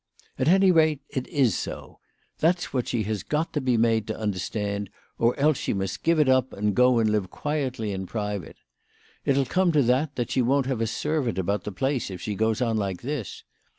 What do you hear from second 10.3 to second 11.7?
she won't have a servant about